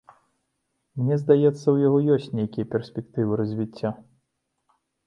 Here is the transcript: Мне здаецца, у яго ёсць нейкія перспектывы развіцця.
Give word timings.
Мне 1.01 1.17
здаецца, 1.25 1.65
у 1.73 1.77
яго 1.87 1.99
ёсць 2.17 2.27
нейкія 2.41 2.65
перспектывы 2.73 3.31
развіцця. 3.45 3.89